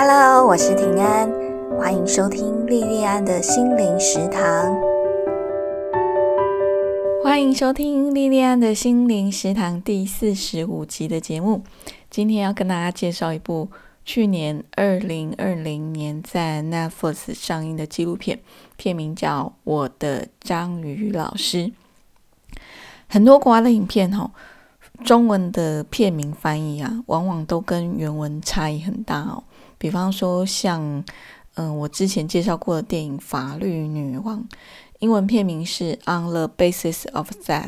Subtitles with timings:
[0.00, 1.28] Hello，我是平安，
[1.76, 4.78] 欢迎收听莉莉安的心灵食堂。
[7.20, 11.64] 欢迎收听莉莉安的心灵食堂第四十五集的节目。
[12.08, 13.70] 今天要跟大家介绍一部
[14.04, 18.38] 去年二零二零年在 Netflix 上映的纪录片，
[18.76, 21.64] 片名叫《我的章鱼老师》。
[23.08, 24.30] 很多国外的影片，哈。
[25.04, 29.44] 中文的片名翻译啊，往往都跟原文差异很大哦。
[29.78, 31.04] 比方说，像
[31.54, 34.38] 嗯，我之前介绍过的电影《法律女王》，
[34.98, 37.66] 英文片名是《On the Basis of Sex》，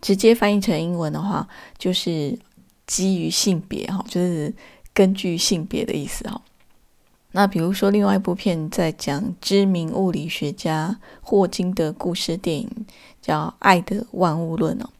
[0.00, 2.38] 直接翻译成英文的话，就是
[2.86, 4.52] 基于性别哈，就是
[4.92, 6.40] 根据性别的意思哈。
[7.32, 12.86] 那比如说，另外一部片在讲知名物理学家霍金的故事电影，
[13.20, 14.90] 叫《爱的万物论》哦。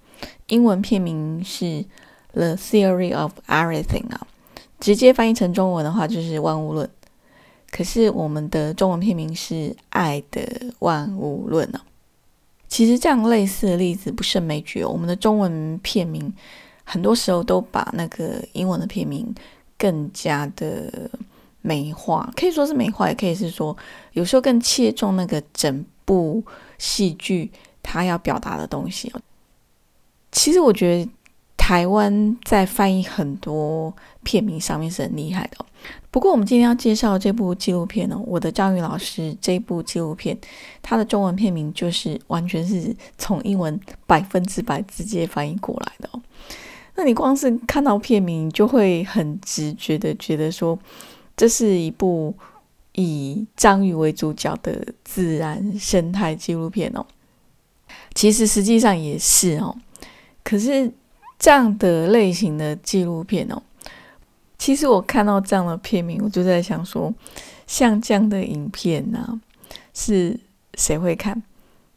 [0.46, 1.64] 英文片名是
[2.32, 4.26] 《The Theory of Everything》啊，
[4.82, 6.84] 直接翻译成中文的话就是《万物论》。
[7.70, 9.54] 可是我们的中文片名是
[9.90, 10.42] 《爱的
[10.80, 11.80] 万物论》呢。
[12.68, 14.82] 其实这样类似的例子不胜枚举。
[14.82, 16.34] 哦我们的中文片名
[16.82, 19.32] 很多时候都把那个英文的片名
[19.78, 21.08] 更加的
[21.60, 23.76] 美化，可以说是美化，也可以是说
[24.14, 26.42] 有时候更切中那个整部
[26.76, 27.48] 戏剧
[27.84, 29.12] 它要表达的东西
[30.32, 31.10] 其实我觉得
[31.62, 35.64] 台湾在翻译很多片名上面是很厉害的。
[36.10, 40.36] 不过我们今天要介绍这部纪录片呢，我的张宇老师这部纪录片，
[40.82, 46.20] 它的中文片名就是完全是从英文百分之百直接翻译过来的哦。
[46.96, 50.76] 那你光是看到片名，就会很直觉的觉得说，
[51.36, 52.34] 这是一部
[52.94, 57.06] 以章鱼为主角的自然生态纪录片哦。
[58.14, 59.76] 其实实际上也是哦。
[60.42, 60.92] 可是
[61.42, 63.60] 这样的类型的纪录片哦，
[64.56, 67.12] 其实我看到这样的片名，我就在想说，
[67.66, 69.40] 像这样的影片呢，
[69.92, 70.38] 是
[70.74, 71.42] 谁会看？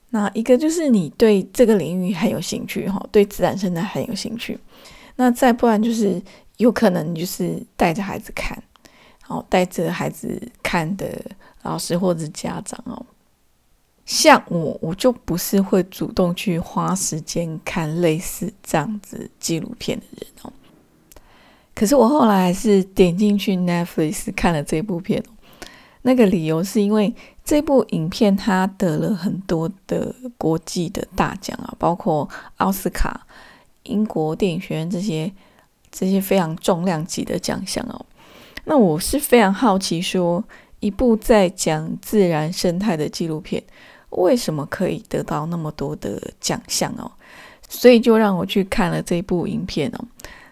[0.10, 4.60] 那一个就是你对这个领域很有兴趣哈，对自然生态很有兴趣。
[5.16, 6.20] 那再不然就是
[6.58, 8.58] 有可能就是带着孩子看，
[9.22, 11.24] 好带着孩子看的
[11.62, 13.06] 老师或者家长哦。
[14.06, 20.54] 像我，我就不是会主动去花时间看类似这样子纪录片的人哦。
[21.74, 25.32] 可是我后来还是点进去 Netflix 看了这部片哦。
[26.04, 27.14] 那个理由是因为
[27.44, 33.26] 这部影片它得了很多的国际的大奖啊，包括奥斯卡、
[33.84, 35.32] 英国电影学院这些
[35.92, 38.06] 这些非常重量级的奖项哦。
[38.66, 40.44] 那我是非常好奇，说
[40.80, 43.64] 一部在讲自然生态的纪录片。
[44.16, 47.12] 为什么可以得到那么多的奖项哦？
[47.68, 50.06] 所以就让我去看了这部影片哦。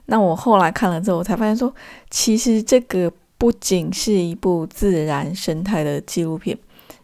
[0.06, 1.74] 那我后来看了之后，我才发现说，
[2.10, 6.58] 其实这个不仅是一部自然生态的纪录片，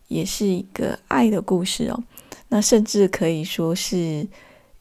[0.08, 2.04] 也是一个爱的故事哦。
[2.50, 4.28] 那甚至可以说是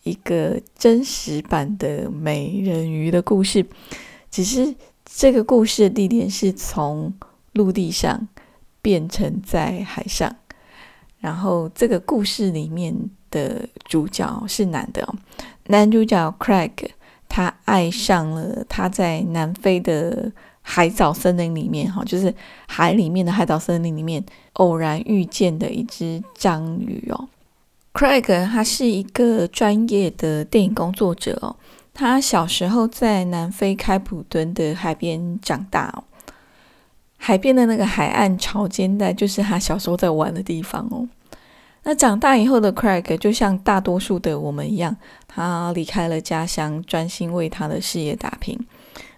[0.03, 3.65] 一个真实版的美人鱼的故事，
[4.31, 4.75] 只是
[5.05, 7.13] 这个故事的地点是从
[7.53, 8.27] 陆地上
[8.81, 10.35] 变成在海上。
[11.21, 12.95] 然后这个故事里面
[13.31, 15.15] 的主角是男的哦，
[15.67, 16.71] 男主角 Craig，
[17.29, 20.31] 他爱上了他在南非的
[20.63, 22.35] 海藻森林里面，哈，就是
[22.67, 24.25] 海里面的海藻森林里面
[24.55, 27.29] 偶然遇见的一只章鱼哦。
[27.93, 31.57] Craig 他是一个专业的电影工作者哦，
[31.93, 36.05] 他小时候在南非开普敦的海边长大哦。
[37.19, 41.07] 海边的那个海岸潮间带，就是他小时候在玩的地方哦。
[41.83, 44.97] 那长大以后的 Craig 就像大多数的我们一样，
[45.27, 48.59] 他离开了家乡，专心为他的事业打拼。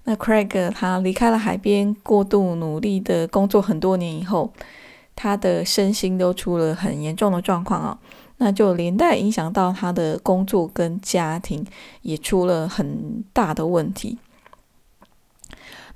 [0.04, 4.52] 那 Craig 他离开了海边，过度努力的工作很多年以后，
[5.14, 7.98] 他的身心都出了很严重的状况啊，
[8.38, 11.66] 那就连带影响到他的工作跟家庭，
[12.02, 14.18] 也出了很大的问题。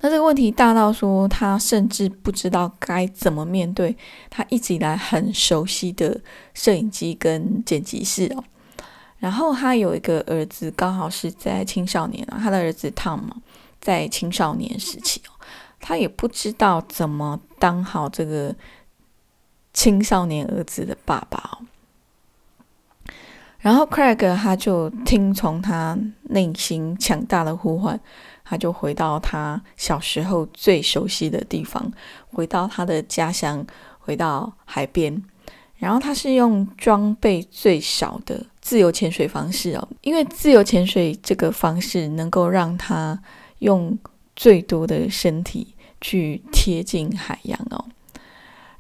[0.01, 3.97] 那这个问题大到说，他甚至不知道该怎么面对
[4.29, 6.21] 他一直以来很熟悉的
[6.53, 8.45] 摄影机跟剪辑室哦。
[9.19, 13.21] 然后他有一个儿子，刚好是在青少年啊，他的儿子 Tom
[13.81, 15.33] 在青少年时期哦，
[15.81, 18.55] 他也不知道怎么当好这个
[19.73, 21.65] 青少年儿子的爸爸哦。
[23.61, 27.99] 然后 Craig 他就听从他内心强大的呼唤。
[28.45, 31.91] 他就回到他小时候最熟悉的地方，
[32.29, 33.67] 回到他的家乡，
[33.99, 35.23] 回到海边。
[35.77, 43.21] 然后他是用装备最少的自由潜水方式哦，因为自由潜水这个方式能够让他
[43.59, 43.99] 用
[44.37, 47.85] 最多的身体去贴近海洋哦。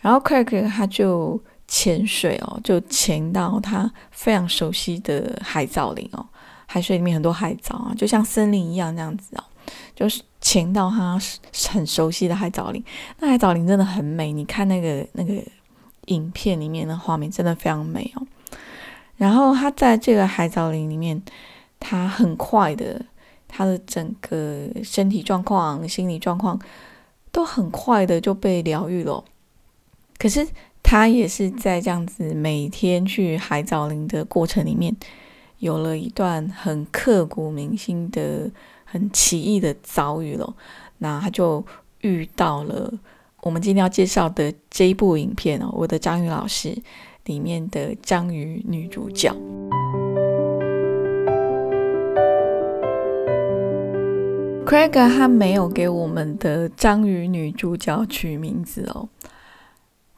[0.00, 6.24] 然后 Craig 他就潜水哦，就潜到他非常熟悉的海藻林哦，
[6.66, 9.44] 海水里面很多海藻啊，就像森林一样这样子哦，
[9.94, 11.18] 就是潜到他
[11.70, 12.84] 很熟悉的海藻林。
[13.18, 15.34] 那海藻林真的很美，你看那个那个
[16.06, 18.26] 影片里面的画面真的非常美哦。
[19.16, 21.22] 然后他在这个海藻林里面，
[21.78, 23.00] 他很快的，
[23.46, 26.60] 他的整个身体状况、心理状况
[27.30, 29.24] 都很快的就被疗愈了。
[30.18, 30.46] 可是
[30.82, 34.94] 他也是在这样子每天去海藻林的过程里面，
[35.58, 38.50] 有了一段很刻骨铭心的、
[38.94, 40.54] 很奇异的遭遇了。
[40.98, 41.62] 那他就
[42.00, 42.90] 遇到了
[43.42, 46.80] 我们今天要介绍的这一部影片哦，我的章鱼老师。
[47.24, 49.34] 里面的章鱼女主角
[54.66, 59.08] ，Craig 他没有给我们的章鱼女主角取名字哦。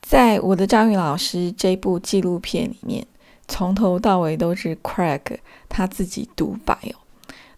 [0.02, 3.06] 在我的章鱼老师这部纪录片里面，
[3.46, 5.38] 从头到尾都是 Craig
[5.68, 6.98] 他自己独白哦。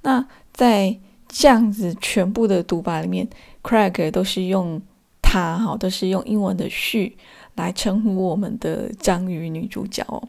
[0.02, 3.28] 那在这样子全部的独白里面
[3.62, 4.80] ，Craig 都是用
[5.22, 7.16] 他哈，都是用英文的序。
[7.54, 10.22] 来称呼我们的章鱼女主角哦，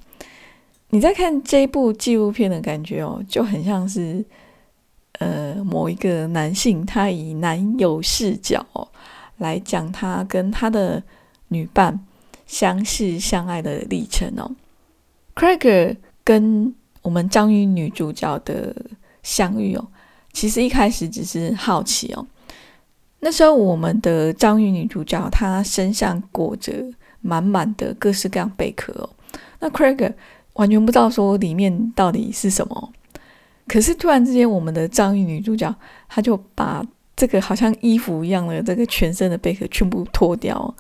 [0.90, 4.26] 你在看这一部纪录片的感觉哦，就很像是
[5.20, 8.66] 呃某一个男性，他以男友视角
[9.38, 11.04] 来讲他跟他的
[11.50, 12.04] 女伴
[12.48, 14.50] 相识相爱的历程哦。
[15.36, 16.74] Craig 跟
[17.04, 18.76] 我们章鱼女主角的
[19.22, 19.88] 相遇哦，
[20.34, 22.26] 其实一开始只是好奇哦。
[23.20, 26.86] 那时候我们的章鱼女主角她身上裹着。
[27.22, 29.10] 满满的各式各样贝壳哦，
[29.60, 30.14] 那 Craig
[30.54, 32.94] 完全不知道说里面到底是什么。
[33.68, 35.76] 可是突然之间，我们的章鱼女主角
[36.08, 36.82] 她就把
[37.18, 40.74] 这个好像衣服一样的这个全身的贝壳全部脱掉，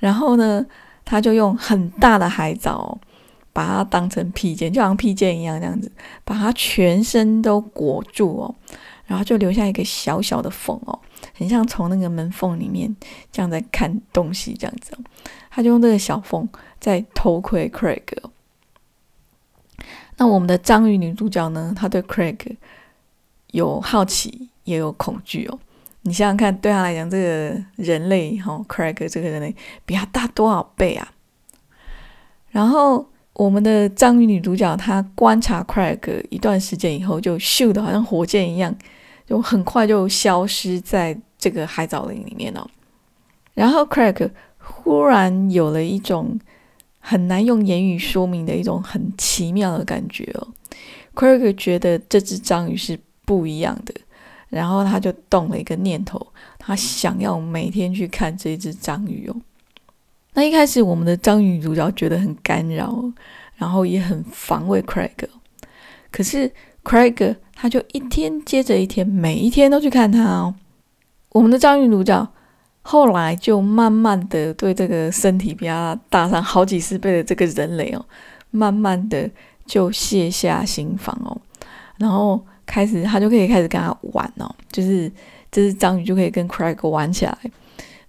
[0.00, 0.66] 然后呢，
[1.04, 2.98] 她就用很大的海藻
[3.56, 5.90] 把它当成披肩，就像披肩一样这样子，
[6.26, 8.54] 把它全身都裹住哦，
[9.06, 10.98] 然后就留下一个小小的缝哦，
[11.34, 12.94] 很像从那个门缝里面
[13.32, 14.94] 这样在看东西这样子。
[15.50, 16.46] 他就用这个小缝
[16.78, 18.02] 在偷窥 Craig。
[20.18, 21.72] 那我们的章鱼女主角呢？
[21.74, 22.58] 她对 Craig
[23.52, 25.58] 有好奇，也有恐惧哦。
[26.02, 29.56] 你想想看，对她来讲，这个人类哈，Craig 这个人类
[29.86, 31.10] 比他大多少倍啊？
[32.50, 38.74] 然后我们的章鱼女主角她观察 Craig 一段时间以后，就咻的好像火箭一样，
[39.26, 42.68] 就很快就消失在这个海藻林里面了。
[43.54, 44.30] 然后 Craig。
[44.68, 46.36] 忽然有了一种
[46.98, 50.48] 很难用言语说明的一种很奇妙的感觉哦。
[51.14, 53.94] Craig 觉得这只章鱼是不一样的，
[54.48, 56.26] 然后他就动了一个念头，
[56.58, 59.36] 他想要每天去看这只章鱼哦。
[60.36, 63.12] 那一开始我们的章鱼主角觉得很干扰，
[63.56, 65.10] 然后也很防卫 Craig。
[66.12, 66.52] 可是
[66.84, 70.54] Craig 他就一天接着一天，每一天都去看他哦。
[71.30, 72.28] 我们的章鱼主角。
[72.88, 78.06] 后来就慢慢的对这个身体比他大上好几十倍的这个人类哦，
[78.52, 79.28] 慢慢的
[79.66, 81.36] 就卸下心防哦，
[81.98, 85.10] 然后开始他就可以开始跟他玩哦，就是
[85.50, 87.36] 这只章鱼就可以跟 Craig 玩起来，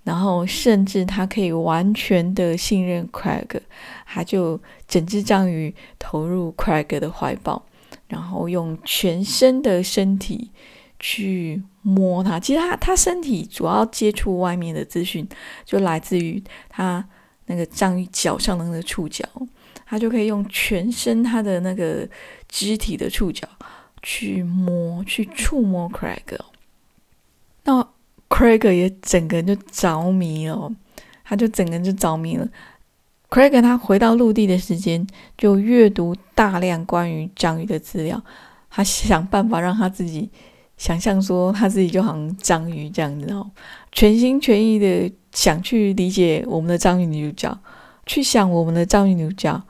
[0.07, 3.59] 然后甚至他可以完全的信任 Craig，
[4.05, 7.61] 他就整只章鱼投入 Craig 的怀抱，
[8.07, 10.51] 然后用全身的身体。
[10.99, 15.29] 去摸它，其实它它身体主要接触外面的资讯，
[15.63, 17.07] 就来自于它
[17.45, 19.23] 那个章鱼脚上的那个触角，
[19.85, 22.09] 它就可以用全身它的那个
[22.49, 23.47] 肢体的触角
[24.01, 26.35] 去摸、去触摸 Craig。
[27.65, 27.87] 那
[28.29, 30.71] Craig 也整个人就着迷了，
[31.23, 32.47] 他就整个人就着迷了。
[33.29, 35.05] Craig 他回到陆地的时间，
[35.37, 38.23] 就阅读大量关于章鱼的资料，
[38.69, 40.29] 他想办法让他自己。
[40.77, 43.49] 想象说他自己就好像章鱼这样子哦，
[43.91, 47.59] 全心全意的想去理解我们的章鱼女主角，
[48.05, 49.63] 去想我们的章鱼女主角，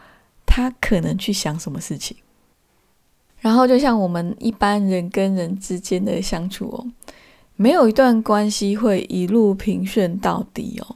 [0.46, 2.18] 她可能去想什么事情。
[3.40, 6.86] 然后就像我们一般人跟人之间的相处哦，
[7.58, 10.96] 没有一段关系会一路平顺到底哦，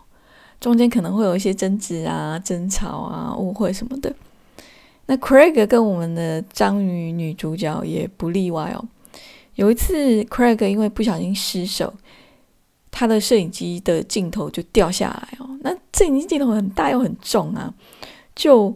[0.60, 4.14] 中间可能会有一些争执啊、争吵啊、误会什么的。
[5.08, 8.88] 那 Craig 跟我们的章鱼女主角也不例外哦。
[9.56, 11.94] 有一次，Craig 因为不小心失手，
[12.92, 15.50] 他的摄影机的镜头就掉下来哦。
[15.62, 17.74] 那摄影机镜头很大又很重啊，
[18.36, 18.74] 就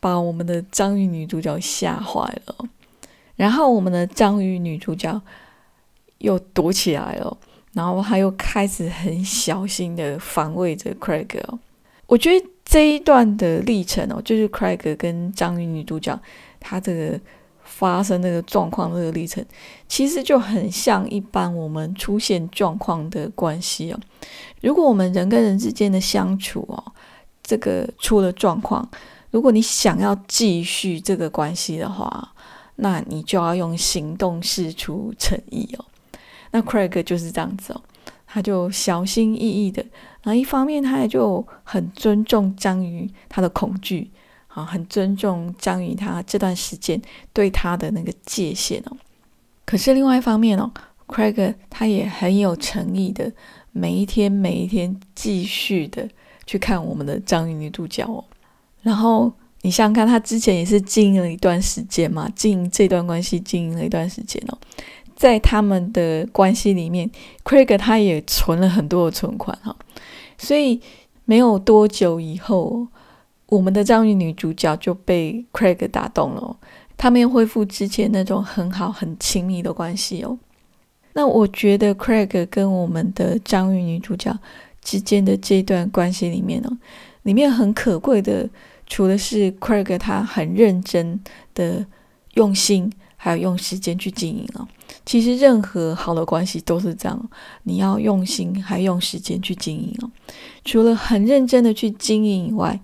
[0.00, 2.56] 把我们的章鱼女主角吓坏了。
[3.36, 5.22] 然后我们的章鱼女主角
[6.18, 7.36] 又躲起来了，
[7.72, 11.58] 然后他又开始很小心的防卫着 Craig 哦。
[12.06, 16.18] 我觉得这一段的历程哦，就是 Craig 跟章鱼女主角
[16.58, 17.20] 他这个
[17.62, 19.44] 发生那个状况这个历程，
[19.86, 24.00] 其实就很像一般我们出现状况的关系哦。
[24.62, 26.82] 如果我们人跟人之间的相处哦，
[27.42, 28.88] 这个出了状况，
[29.30, 32.32] 如果你想要继续这个关系的话，
[32.76, 35.84] 那你就要用行动示出诚意哦。
[36.50, 37.80] 那 Craig 就是这样子哦，
[38.26, 39.82] 他就小心翼翼的，
[40.22, 44.10] 然后一方面他也就很尊重章鱼他的恐惧，
[44.48, 47.00] 啊，很尊重章鱼他这段时间
[47.32, 48.96] 对他的那个界限哦。
[49.64, 50.70] 可是另外一方面哦
[51.06, 53.30] ，Craig 他也很有诚意的，
[53.72, 56.08] 每一天每一天继续的
[56.46, 58.24] 去看我们的章鱼女主角哦。
[58.80, 59.30] 然后
[59.62, 64.56] 你想想看，他之前也是经营了一段时间嘛，经营这段关系经营了一段时间哦。
[65.18, 67.10] 在他们的关系里面
[67.42, 69.74] ，Craig 他也存了很多的存款哈，
[70.38, 70.80] 所以
[71.24, 72.86] 没有多久以后，
[73.46, 76.56] 我们的章鱼女主角就被 Craig 打动了，
[76.96, 80.38] 他们又恢复之前那种很好很亲密的关系哦。
[81.14, 84.38] 那我觉得 Craig 跟我们的章鱼女主角
[84.80, 86.78] 之间的这段关系里面哦，
[87.24, 88.48] 里面很可贵的，
[88.86, 91.20] 除了是 Craig 他很认真
[91.54, 91.84] 的
[92.34, 92.92] 用心。
[93.20, 94.66] 还有用时间去经营啊！
[95.04, 97.30] 其实任何好的关系都是这样，
[97.64, 100.10] 你要用心，还用时间去经营哦。
[100.64, 102.78] 除了很认真的去经营以外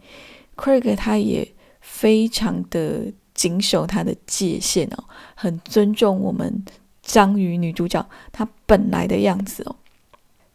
[0.57, 1.47] ，Craig 他也
[1.81, 5.05] 非常的谨守他的界限哦，
[5.37, 6.65] 很尊重我们
[7.03, 9.77] 章鱼女主角她本来的样子哦。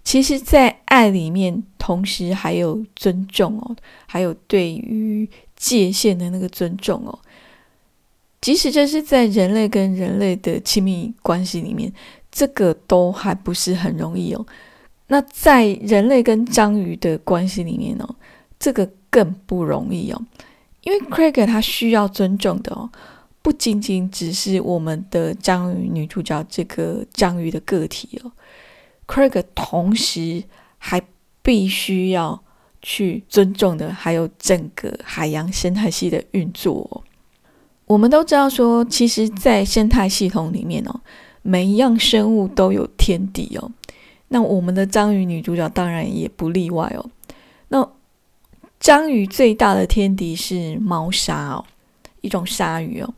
[0.03, 3.75] 其实，在爱里面，同时还有尊重哦，
[4.07, 7.19] 还有对于界限的那个尊重哦。
[8.41, 11.91] 即使这是在人类跟人类的亲密关系里面，
[12.31, 14.45] 这个都还不是很容易哦。
[15.07, 18.15] 那在人类跟章鱼的关系里面哦，
[18.59, 20.21] 这个更不容易哦。
[20.83, 22.89] 因为 Craig 他需要尊重的哦，
[23.41, 28.31] 不仅仅只是我们的章鱼女主角这个章鱼的个体哦
[29.05, 30.43] ，Craig 同时
[30.77, 31.01] 还
[31.41, 32.41] 必须要
[32.81, 37.03] 去尊重的，还有整个海洋生态系的运作。
[37.89, 41.01] 我们都知道，说其实，在生态系统里面哦，
[41.41, 43.71] 每一样生物都有天敌哦。
[44.27, 47.09] 那我们的章鱼女主角当然也不例外哦。
[47.69, 47.91] 那
[48.79, 51.65] 章鱼最大的天敌是猫鲨哦，
[52.21, 53.11] 一种鲨鱼哦。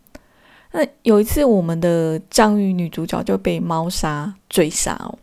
[0.71, 5.19] 那有一次，我们的章鱼女主角就被猫鲨追杀哦，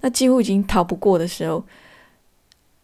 [0.00, 1.62] 那几乎已经逃不过的时候，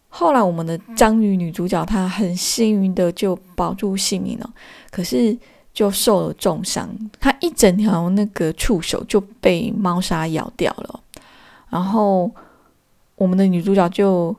[0.07, 4.49] 后来我们的章鱼女主角她很幸运的就保住性命了，
[4.89, 5.37] 可是。
[5.75, 6.89] 就受了重伤，
[7.19, 10.99] 他一整条那个触手就被猫砂咬掉了，
[11.69, 12.31] 然后
[13.15, 14.33] 我们的女主角就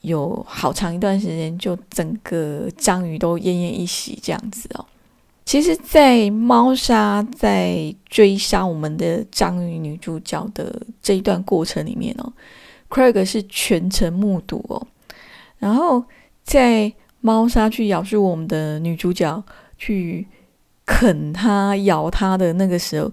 [0.00, 4.86] 有好长一段时间，就整个章鱼都奄奄一息这样子哦。
[5.44, 12.32] 其实，在猫砂在追杀我们的章鱼女主角的这一段过程里面哦
[12.88, 14.86] ，Craig 是全程目睹哦，
[15.58, 16.02] 然后
[16.44, 16.90] 在
[17.20, 19.44] 猫砂去咬住我们的女主角
[19.76, 20.26] 去。
[20.88, 23.12] 啃他、咬他的那个时候，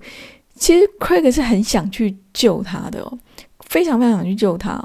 [0.55, 3.19] 其实 Craig 是很想去救他的哦，
[3.59, 4.81] 非常非常想去救他，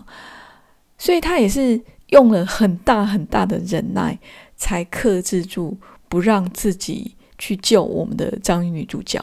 [0.99, 4.19] 所以他也是用了很大很大的忍耐，
[4.57, 5.79] 才克制住
[6.09, 9.23] 不让自己去救我们的章鱼女主角。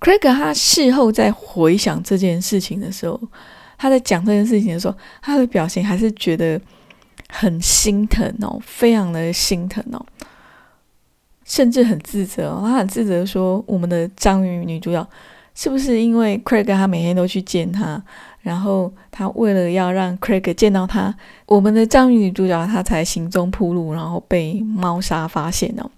[0.00, 3.20] Craig 他事后在回想这件事情的时候，
[3.78, 6.60] 他在讲这件事情的时候，他的表情还是觉得
[7.28, 10.04] 很心疼哦，非常的心疼哦。
[11.46, 15.08] 甚至很自责，他很自责说：“我们的章鱼女主角
[15.54, 18.02] 是不是因为 Craig 他每天都去见他，
[18.40, 21.14] 然后他为了要让 Craig 见到他，
[21.46, 25.88] 我们的章鱼女主角她才行踪铺路，然后被猫砂发现哦。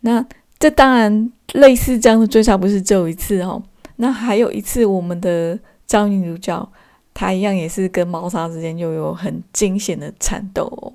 [0.00, 0.24] 那
[0.60, 3.60] 这当然类似这样的追杀不是只有一次哦，
[3.96, 6.72] 那还有一次我们的章鱼女主角
[7.12, 10.92] 她一样也是跟猫砂之间就有很惊险的缠斗哦。”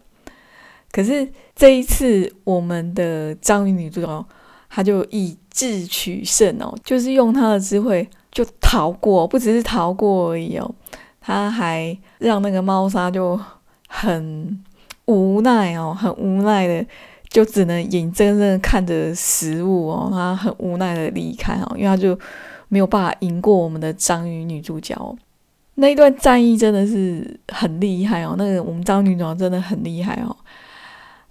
[0.91, 4.25] 可是这一次，我们的章鱼女主角，
[4.69, 10.73] 她就以智取胜哦，就是用她的智慧就逃过，不只是逃过而已哦，
[11.21, 13.39] 她还让那个猫砂就
[13.87, 14.63] 很
[15.05, 16.85] 无奈哦，很无奈的，
[17.29, 22.17] 就只能眼睁睁看着食物哦，她很无奈的离开哦，因为她就
[22.67, 25.15] 没有办法赢过我们的章鱼女主角。
[25.75, 30.35] 那一段战役真的是很厉害哦，那个我们章鱼女主角真的很厉害哦。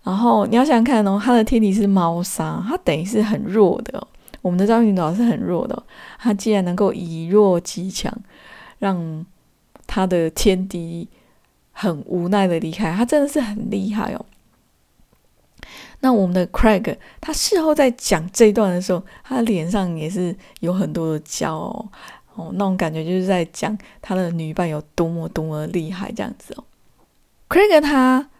[0.08, 4.08] 然后你要想想看哦，他的天敌是猫砂，他等于是很弱的。
[4.40, 5.82] 我们的章鱼女是很弱的，
[6.18, 8.10] 他既然能够以弱击强，
[8.78, 9.26] 让
[9.86, 11.06] 他的天敌
[11.72, 14.24] 很无奈的离开，他真的是很厉害哦。
[16.00, 21.86] 那我们的 Craig，他事后在讲这一段的时候，他脸上也是有很多的骄傲
[22.34, 26.64] 哦，那种感觉就是在讲他的女伴有多么多么厉害这样子哦。
[27.50, 28.30] Craig 他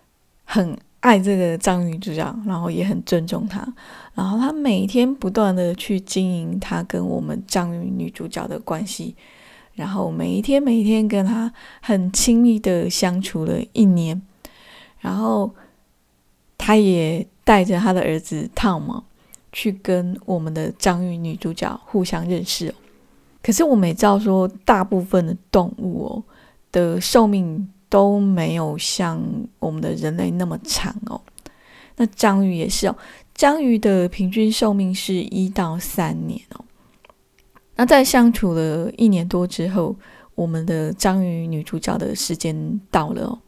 [0.47, 3.67] 很爱这个章鱼女主角，然后也很尊重她，
[4.15, 9.15] 然后他每天不断的去经营他跟我们章鱼女主角的关系，
[9.75, 14.21] 然后每一天每一天跟他很亲密的相处了一年，
[15.01, 15.55] 然后
[16.57, 17.27] 他也。
[17.49, 19.03] 带着他的儿子汤姆
[19.53, 22.75] 去跟我们的章鱼女主角互相认识。
[23.43, 26.23] 可是我们也知道说，大部分的动物哦
[26.71, 29.23] 的寿命都没有像
[29.59, 31.21] 我们的人类那么长哦。
[31.97, 32.97] 那章鱼也是哦，
[33.35, 36.65] 章鱼的平均寿命是一到三年哦。
[37.77, 39.97] 那在相处了一年多之后，
[40.35, 43.39] 我们的章鱼女主角的时间到了哦。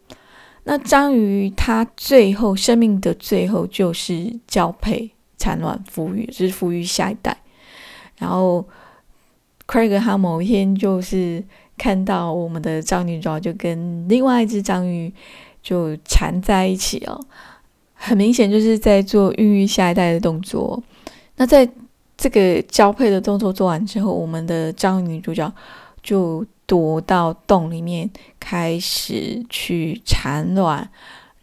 [0.64, 7.36] 那章鱼它最后生命的最后就是交配、产卵、孵育，就是孵育下一代。
[8.18, 8.68] 然后
[9.66, 11.42] ，Craig 他某一天就是
[11.80, 15.10] 看到我们的章鱼主角就跟另外一只章鱼
[15.62, 17.18] 就缠在一起哦，
[17.94, 20.82] 很明显就是在做孕育下一代的动作。
[21.36, 21.66] 那在
[22.18, 25.50] 这个交配的动作做完之后，我们的章鱼女主角
[26.02, 26.44] 就。
[26.70, 28.08] 躲到洞里面，
[28.38, 30.88] 开始去产卵，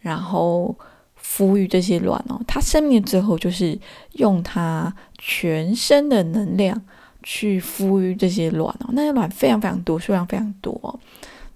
[0.00, 0.74] 然后
[1.22, 2.40] 孵育这些卵哦。
[2.46, 3.78] 它生命的最后就是
[4.12, 6.82] 用它全身的能量
[7.30, 8.88] 去孵育这些卵哦。
[8.92, 10.98] 那些卵非常非常多，数量非常多。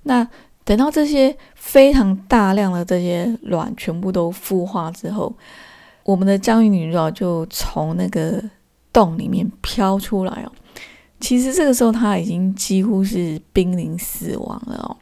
[0.03, 0.29] 那
[0.65, 5.35] 等到这些非常大量的这些卵全部都孵化之后，
[6.05, 8.43] 我们的章鱼女主角就从那个
[8.93, 10.53] 洞里面飘出来哦。
[11.21, 14.97] 其实这个时候他已经几乎是濒临死亡了哦。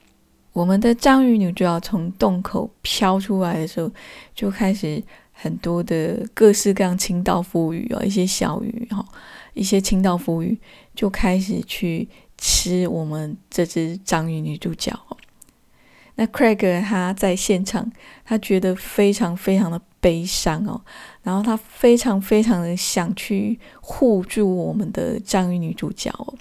[0.53, 3.91] 我们的章鱼女就要从洞口飘出来的时候，
[4.35, 9.05] 就开始很多的各式各样清道夫鱼哦，一些小鱼哈，
[9.61, 10.59] 一些清道夫鱼
[10.95, 15.15] 就开始去吃我们这只章鱼女主角哦。
[16.15, 17.93] 那 Craig 他在现场，
[18.25, 20.81] 他觉得非常非常的悲伤哦。
[21.23, 26.35] 然后他非常非常的想去护住我们的章鱼女主角哦，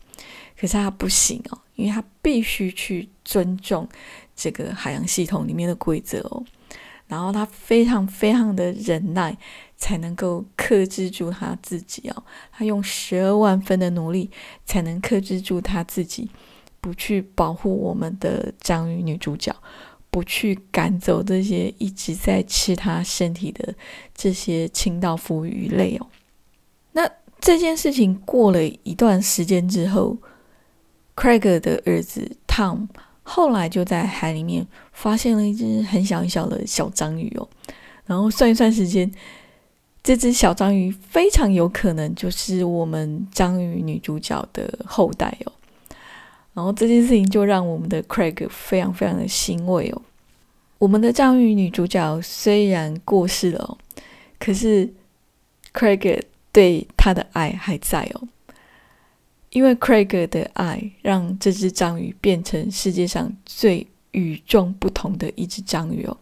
[0.58, 3.86] 可是他不行哦，因为他必须去尊重
[4.34, 6.42] 这个海洋系统里面的规则哦。
[7.10, 9.38] 然后他非常非常的忍耐，
[9.80, 12.24] 才能够克制住他自己哦。
[12.52, 14.30] 他用十二万分的努力，
[14.66, 16.30] 才能克制住他自己，
[16.80, 19.56] 不去保护我们的章鱼女主角。
[20.12, 23.76] 不去赶走这些一直在吃他身体的
[24.16, 26.08] 这些清道夫鱼类哦。
[26.94, 27.08] 那
[27.40, 30.18] 这件事情过了一段时间之后
[31.16, 32.88] ，Craig 的儿子 Tom
[33.22, 37.48] 后来就在海里面发现了一只很小很小的小章鱼哦。
[38.08, 39.12] 然后算一算时间，
[40.10, 45.52] 这只小章鱼非常有可能就是我们章鱼女主角的后代哦。
[46.52, 50.02] 然后这件事情就让我们的 Craig 非常非常的欣慰哦。
[50.80, 53.78] 我们的章鱼女主角虽然过世了哦，
[54.40, 54.92] 可是
[55.76, 58.28] Craig 对她的爱还在哦。
[59.52, 66.18] 因为 Craig 的爱让这只章鱼变成世界上最与众不同的一只章鱼哦。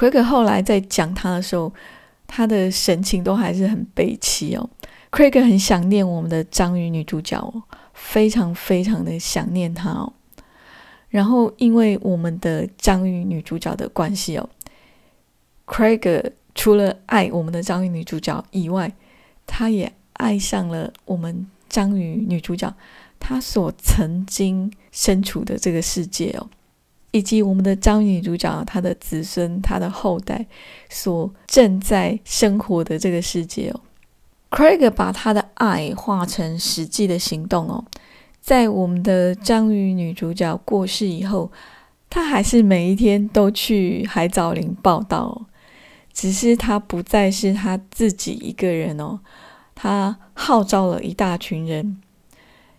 [0.00, 1.70] Craig 后来在讲他的时候，
[2.26, 4.70] 他的神情都还是很悲戚哦。
[5.10, 7.62] Craig 很想念我们的章鱼女主角哦。
[7.92, 10.10] 非常非常的想念他哦，
[11.10, 14.48] 然后因为我们的章鱼女主角的关系哦
[15.66, 18.90] ，Craig 除了爱我们的章鱼女主角以外，
[19.46, 22.74] 他也爱上了我们章鱼女主角
[23.18, 26.48] 她所曾经身处的这个世界哦，
[27.12, 30.46] 以及我们的章鱼女主角她的子孙、她的后代
[30.88, 33.80] 所正在生活的这个世界哦。
[34.50, 37.84] Craig 把他的爱化成实际的行动哦，
[38.40, 41.52] 在我们的章鱼女主角过世以后，
[42.08, 45.46] 他还是每一天都去海藻林报道哦，
[46.12, 49.20] 只是他不再是他自己一个人哦，
[49.76, 52.00] 他号召了一大群人，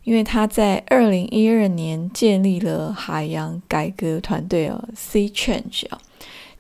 [0.04, 6.00] 因为他在二零一二年建立了海洋改革团队哦，Sea Change 啊，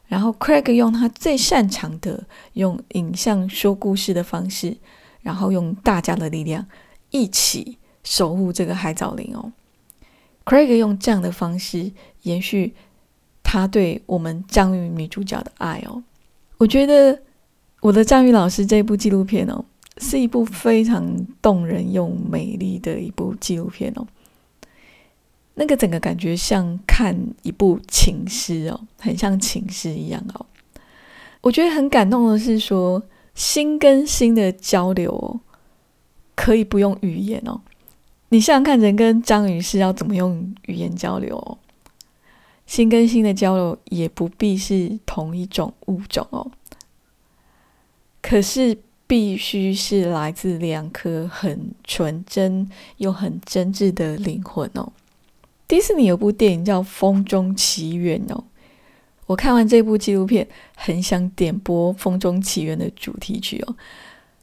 [0.07, 2.23] 然后 Craig 用他最擅长的
[2.53, 4.77] 用影像说故事的方式。
[5.23, 6.65] 然后用大家的力量
[7.11, 9.53] 一起守护这个海藻林哦。
[10.43, 11.91] Craig 用这样的方式
[12.23, 12.73] 延续
[13.43, 16.01] 他对我们章鱼女主角的爱哦。
[16.57, 17.21] 我觉得
[17.81, 19.63] 我的章鱼老师这部纪录片哦，
[20.01, 24.05] 是一部非常动人又美丽的一部纪录片哦。
[25.53, 30.45] 那个整个感觉像看一部情诗哦，很像情诗一样哦。
[31.41, 33.01] 我觉得很感动的是说，
[33.35, 35.39] 心跟心的交流哦
[36.35, 37.61] 可以不用语言哦。
[38.29, 41.57] 你想想看，人跟章鱼是要怎么用语言交流哦？
[42.65, 46.49] 心跟心的交流也不必是同一种物种哦，
[48.21, 48.77] 可是
[49.11, 54.93] 必须是来自两颗很纯真又很真挚的灵魂哦。
[55.67, 58.41] 迪士尼有部电影叫《风中奇缘》哦，
[59.25, 60.47] 我看完这部纪录片，
[60.77, 63.75] 很想点播《风中奇缘》的主题曲哦。《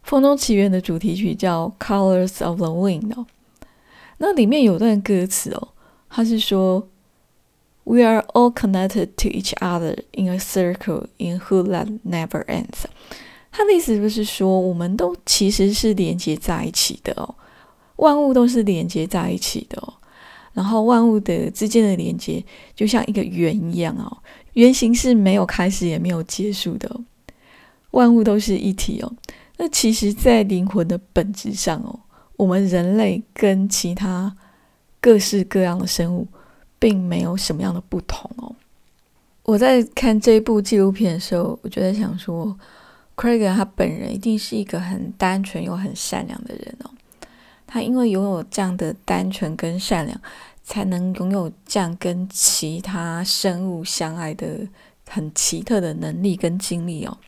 [0.02, 3.26] 风中奇缘》的主题曲叫《Colors of the Wind》哦。
[4.18, 5.68] 那里面有段歌词哦，
[6.10, 6.86] 它是说
[7.84, 12.84] ：“We are all connected to each other in a circle in who that never ends。”
[13.58, 17.34] 他的意思就是说，我们都其实是连接在一起的哦，
[17.96, 19.94] 万物都是连接在一起的哦。
[20.52, 22.44] 然后万物的之间的连接
[22.76, 24.16] 就像一个圆一样哦，
[24.52, 27.02] 圆形是没有开始也没有结束的哦，
[27.90, 29.12] 万物都是一体哦。
[29.56, 31.98] 那其实，在灵魂的本质上哦。
[32.36, 34.32] 我们人类跟其他
[35.00, 36.24] 各式各样的生物
[36.78, 38.54] 并没有什么样的不同哦。
[39.42, 42.56] 我在看这部纪录片的时候，我就在想说
[43.18, 46.90] ，Craig 他本人一定是一个很单纯又很善良的人哦。
[47.66, 50.18] 他因为拥有这样的单纯跟善良，
[50.62, 54.60] 才能拥有这样跟其他生物相爱的
[55.08, 57.18] 很奇特的能力跟经历哦。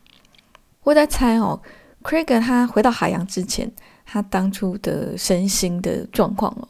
[0.84, 1.60] 我在猜哦
[2.02, 3.70] ，Craig 他回到海洋之前。
[4.12, 6.66] 他当初的身心的状况哦，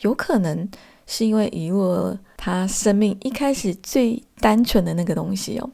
[0.00, 0.66] 有可能
[1.06, 5.70] 是因为遗落了他生命一开始最单纯的那个东西哦。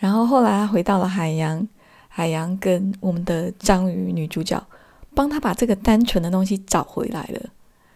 [0.00, 1.68] 然后后来他回到了海洋，
[2.08, 4.60] 海洋跟我们的章鱼女主角
[5.14, 7.50] 帮他把这个单纯的东西找回来了。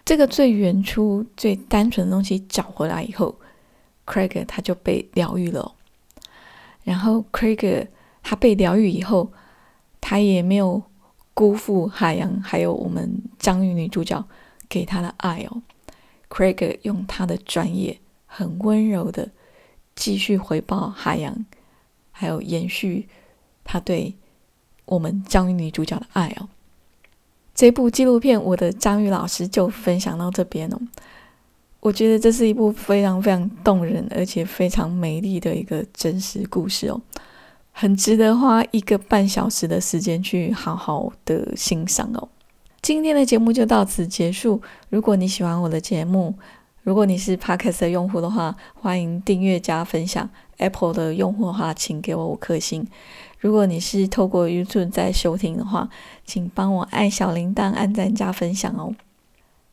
[0.04, 3.34] 这个最原初、最单纯的东西找回来以后
[4.06, 5.74] ，Craig 他就被疗愈了。
[6.84, 7.88] 然后 Craig
[8.22, 9.32] 他被疗愈以后，
[10.00, 10.82] 他也没有。
[11.36, 14.24] 辜负海洋，还有我们章鱼女主角
[14.68, 15.62] 给他的爱哦。
[16.28, 19.28] Craig 用他的专业，很温柔的
[19.96, 21.44] 继续回报海洋，
[22.16, 23.08] 还有延续
[23.64, 24.14] 他对
[24.84, 26.48] 我们章鱼女主角的爱哦。
[27.54, 30.78] 这部纪录片，我的章鱼老师就分享到这边哦。
[31.80, 37.00] 我觉得这是一部非常非常动人，而且非常美丽的一个真实故事哦。
[37.72, 42.28] 很值得花一个半小时的时间去好好的欣赏哦。
[42.80, 44.62] 今天的节目就到此结束。
[44.90, 46.34] 如果你喜欢我的节目，
[46.84, 50.28] 如果你是 Podcast 的用户的话，欢迎订阅加分享。
[50.58, 52.86] Apple 的用户的话，请给我五颗星。
[53.40, 55.88] 如果你是透过 YouTube 在收听的话，
[56.26, 58.94] 请帮我按小铃铛、按赞加分享哦。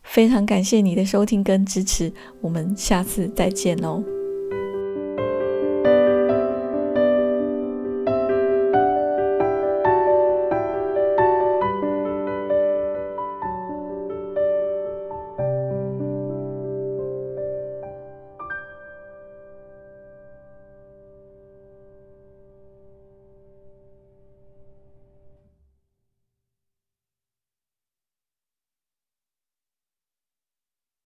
[0.04, 4.02] 非常感谢你的收听跟支持，我们下次再见哦。